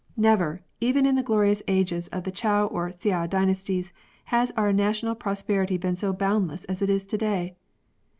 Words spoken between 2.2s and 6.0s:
the Chou or Hsia dynasties, has our national prosperity been